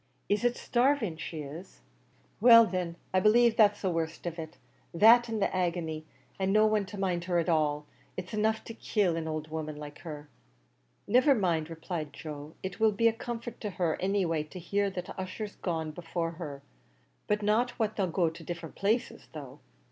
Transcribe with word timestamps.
"Is 0.29 0.43
it 0.43 0.57
starving 0.57 1.17
she 1.17 1.41
is?" 1.43 1.81
"Well 2.39 2.65
thin, 2.67 2.95
I 3.13 3.19
b'lieve 3.19 3.55
that's 3.55 3.83
the 3.83 3.91
worst 3.91 4.25
of 4.25 4.39
it; 4.39 4.57
that 4.95 5.29
an' 5.29 5.37
the 5.37 5.55
agny, 5.55 6.05
an' 6.39 6.51
no 6.51 6.65
one 6.65 6.87
to 6.87 6.97
mind 6.99 7.25
her 7.25 7.37
at 7.37 7.49
all, 7.49 7.85
is 8.17 8.33
enough 8.33 8.63
to 8.63 8.73
kill 8.73 9.15
an 9.15 9.27
owld 9.27 9.49
woman 9.51 9.75
like 9.75 9.99
her." 9.99 10.27
"Niver 11.05 11.35
mind," 11.35 11.69
replied 11.69 12.13
Joe, 12.13 12.55
"it 12.63 12.79
will 12.79 12.93
be 12.93 13.07
a 13.09 13.13
comfort 13.13 13.61
to 13.61 13.69
her 13.69 13.95
any 14.01 14.25
way 14.25 14.41
to 14.41 14.57
hear 14.57 14.89
that 14.89 15.15
Ussher's 15.19 15.57
gone 15.57 15.91
before 15.91 16.31
her; 16.31 16.63
not 17.39 17.67
but 17.67 17.69
what 17.77 17.95
they'll 17.95 18.07
go 18.07 18.27
to 18.31 18.43
different 18.43 18.73
places, 18.73 19.27
though." 19.33 19.59